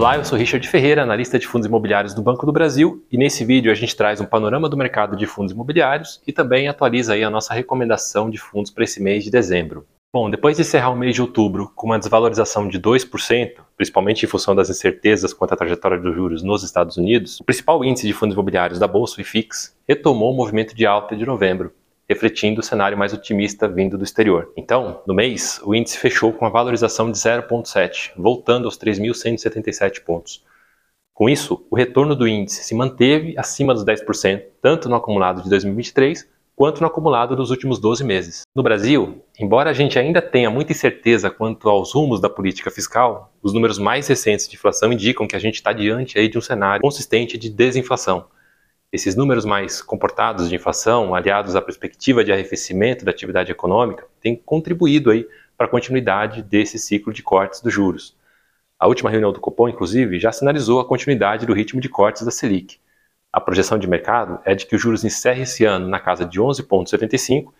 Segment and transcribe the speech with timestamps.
[0.00, 3.44] Olá, eu sou Richard Ferreira, analista de fundos imobiliários do Banco do Brasil, e nesse
[3.44, 7.22] vídeo a gente traz um panorama do mercado de fundos imobiliários e também atualiza aí
[7.22, 9.86] a nossa recomendação de fundos para esse mês de dezembro.
[10.10, 14.26] Bom, depois de encerrar o mês de outubro com uma desvalorização de 2%, principalmente em
[14.26, 18.14] função das incertezas quanto à trajetória dos juros nos Estados Unidos, o principal índice de
[18.14, 21.74] fundos imobiliários da Bolsa, o IFIX, retomou o movimento de alta de novembro,
[22.10, 24.52] refletindo o cenário mais otimista vindo do exterior.
[24.56, 30.44] Então, no mês, o índice fechou com uma valorização de 0,7, voltando aos 3.177 pontos.
[31.14, 35.48] Com isso, o retorno do índice se manteve acima dos 10%, tanto no acumulado de
[35.48, 38.42] 2023 quanto no acumulado dos últimos 12 meses.
[38.52, 43.32] No Brasil, embora a gente ainda tenha muita incerteza quanto aos rumos da política fiscal,
[43.40, 46.40] os números mais recentes de inflação indicam que a gente está diante aí de um
[46.40, 48.26] cenário consistente de desinflação
[48.92, 54.34] esses números mais comportados de inflação, aliados à perspectiva de arrefecimento da atividade econômica, têm
[54.34, 55.26] contribuído aí
[55.56, 58.16] para a continuidade desse ciclo de cortes dos juros.
[58.78, 62.30] A última reunião do Copom, inclusive, já sinalizou a continuidade do ritmo de cortes da
[62.30, 62.78] Selic.
[63.32, 66.40] A projeção de mercado é de que os juros encerrem esse ano na casa de
[66.40, 67.52] 11,75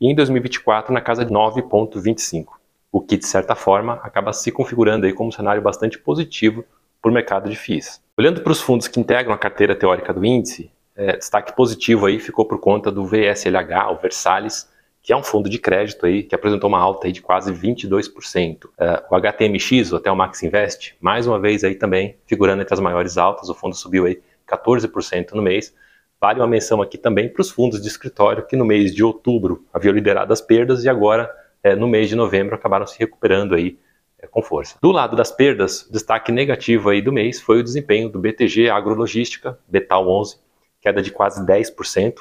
[0.00, 2.46] e em 2024 na casa de 9,25,
[2.90, 6.64] o que, de certa forma, acaba se configurando aí como um cenário bastante positivo
[7.02, 8.00] para o mercado de FIIs.
[8.16, 12.18] Olhando para os fundos que integram a carteira teórica do índice, é, destaque positivo aí
[12.18, 14.68] ficou por conta do VSLH, o Versalhes,
[15.00, 18.68] que é um fundo de crédito aí que apresentou uma alta aí de quase 22%.
[18.76, 22.80] É, o HTMX, o Hotel Max Invest, mais uma vez aí também figurando entre as
[22.80, 25.72] maiores altas, o fundo subiu aí 14% no mês.
[26.20, 29.64] Vale uma menção aqui também para os fundos de escritório que no mês de outubro
[29.72, 31.30] haviam liderado as perdas e agora
[31.62, 33.78] é, no mês de novembro acabaram se recuperando aí
[34.18, 34.76] é, com força.
[34.82, 39.56] Do lado das perdas, destaque negativo aí do mês foi o desempenho do BTG Agrologística,
[39.68, 40.47] Betal 11,
[40.80, 42.14] queda de quase 10%.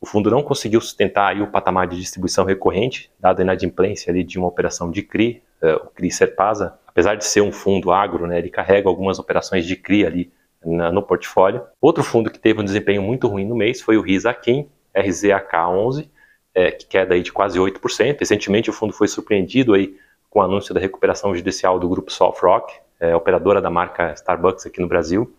[0.00, 4.22] O fundo não conseguiu sustentar aí o patamar de distribuição recorrente, dado a inadimplência ali
[4.22, 6.78] de uma operação de CRI, uh, o CRI Serpasa.
[6.86, 10.32] Apesar de ser um fundo agro, né, ele carrega algumas operações de CRI ali
[10.64, 11.62] na, no portfólio.
[11.80, 16.08] Outro fundo que teve um desempenho muito ruim no mês foi o RISAQUIM, RZAK11,
[16.54, 18.18] é, que queda aí de quase 8%.
[18.18, 19.96] Recentemente o fundo foi surpreendido aí
[20.30, 24.80] com o anúncio da recuperação judicial do grupo Sofrock, é, operadora da marca Starbucks aqui
[24.80, 25.34] no Brasil.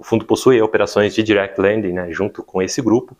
[0.00, 3.14] O fundo possui operações de direct lending né, junto com esse grupo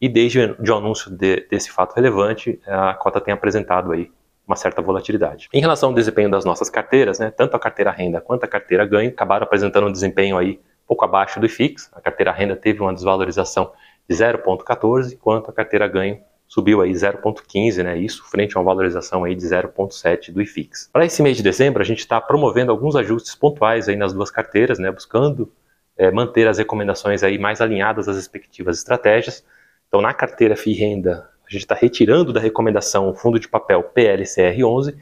[0.00, 4.10] e desde o anúncio de, desse fato relevante, a cota tem apresentado aí
[4.44, 5.48] uma certa volatilidade.
[5.54, 8.84] Em relação ao desempenho das nossas carteiras, né, tanto a carteira renda quanto a carteira
[8.84, 10.58] ganho acabaram apresentando um desempenho aí
[10.88, 11.88] pouco abaixo do IFIX.
[11.92, 13.70] A carteira renda teve uma desvalorização
[14.10, 16.18] de 0,14, enquanto a carteira ganho
[16.48, 17.96] subiu aí 0,15, né?
[17.96, 20.90] Isso frente a uma valorização aí de 0,7 do IFIX.
[20.92, 24.32] Para esse mês de dezembro, a gente está promovendo alguns ajustes pontuais aí nas duas
[24.32, 24.90] carteiras, né?
[24.90, 25.50] Buscando
[25.96, 29.44] é, manter as recomendações aí mais alinhadas às respectivas estratégias.
[29.88, 33.82] Então, na carteira FII Renda, a gente está retirando da recomendação o fundo de papel
[33.94, 34.94] PLCR11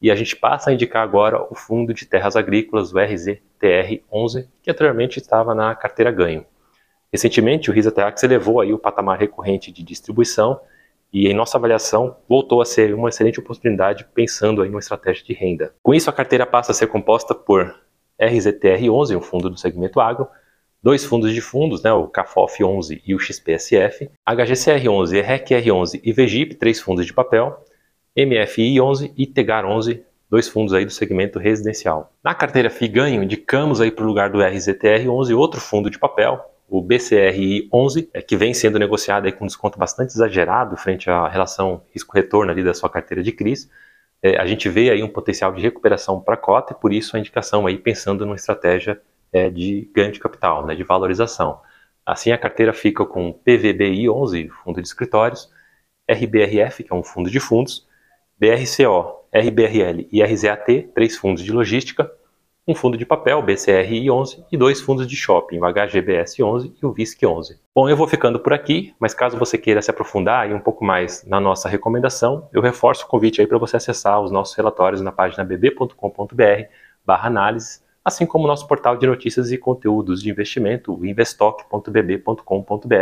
[0.00, 4.70] e a gente passa a indicar agora o fundo de terras agrícolas, o RZTR11, que
[4.70, 6.46] anteriormente estava na carteira ganho.
[7.12, 10.60] Recentemente, o RISA-TEAX elevou aí o patamar recorrente de distribuição
[11.12, 15.32] e, em nossa avaliação, voltou a ser uma excelente oportunidade pensando em uma estratégia de
[15.32, 15.74] renda.
[15.82, 17.74] Com isso, a carteira passa a ser composta por
[18.20, 20.28] RZTR11, um fundo do segmento agro,
[20.82, 26.80] dois fundos de fundos, né, o CAFOF11 e o XPSF, HGCR11, RECR11 e VGIP, três
[26.80, 27.64] fundos de papel,
[28.16, 32.12] MFI11 e TEGAR11, dois fundos aí do segmento residencial.
[32.22, 36.44] Na carteira FI ganho, indicamos aí para o lugar do RZTR11 outro fundo de papel,
[36.68, 41.82] o BCRI11, é, que vem sendo negociado aí com desconto bastante exagerado frente à relação
[41.94, 43.70] risco-retorno ali da sua carteira de CRIs,
[44.22, 47.16] é, a gente vê aí um potencial de recuperação para a cota e por isso
[47.16, 49.00] a indicação aí pensando numa estratégia
[49.32, 51.60] é, de ganho de capital, né, de valorização.
[52.04, 55.50] Assim a carteira fica com PVBI 11, fundo de escritórios,
[56.10, 57.86] RBRF, que é um fundo de fundos,
[58.38, 62.10] BRCO, RBRL e RZAT, três fundos de logística,
[62.68, 67.56] um fundo de papel, BCRI11, e dois fundos de shopping, o HGBS11 e o VISC11.
[67.74, 71.24] Bom, eu vou ficando por aqui, mas caso você queira se aprofundar um pouco mais
[71.24, 75.10] na nossa recomendação, eu reforço o convite aí para você acessar os nossos relatórios na
[75.10, 76.68] página bb.com.br
[77.06, 82.94] barra análise, assim como o nosso portal de notícias e conteúdos de investimento, o investock.bb.com.br.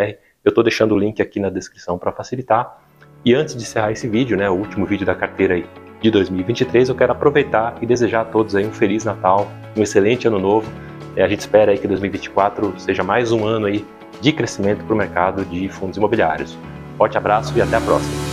[0.44, 2.80] Eu estou deixando o link aqui na descrição para facilitar.
[3.24, 5.66] E antes de encerrar esse vídeo, né, o último vídeo da carteira aí,
[6.00, 10.28] de 2023, eu quero aproveitar e desejar a todos aí um feliz Natal, um excelente
[10.28, 10.70] ano novo.
[11.14, 13.84] É, a gente espera aí que 2024 seja mais um ano aí
[14.20, 16.56] de crescimento para o mercado de fundos imobiliários.
[16.96, 18.25] Forte abraço e até a próxima.